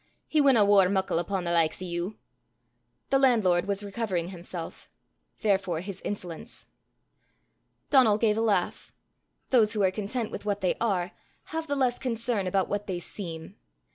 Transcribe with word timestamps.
He 0.27 0.41
winna 0.41 0.65
waur 0.65 0.89
muckle 0.89 1.19
upo' 1.19 1.43
the 1.43 1.51
likes 1.51 1.79
o' 1.79 1.85
you." 1.85 2.17
The 3.11 3.19
landlord 3.19 3.67
was 3.67 3.83
recovering 3.83 4.29
himself 4.29 4.89
therefore 5.41 5.81
his 5.81 6.01
insolence. 6.01 6.65
Donal 7.91 8.17
gave 8.17 8.35
a 8.39 8.41
laugh. 8.41 8.91
Those 9.51 9.73
who 9.73 9.83
are 9.83 9.91
content 9.91 10.31
with 10.31 10.43
what 10.43 10.61
they 10.61 10.73
are, 10.81 11.11
have 11.53 11.67
the 11.67 11.75
less 11.75 11.99
concern 11.99 12.47
about 12.47 12.67
what 12.67 12.87
they 12.87 12.97
seem. 12.97 13.57